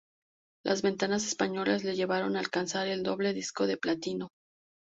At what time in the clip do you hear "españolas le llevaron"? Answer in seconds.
1.27-2.35